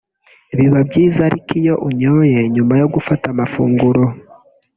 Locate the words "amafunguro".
3.33-4.03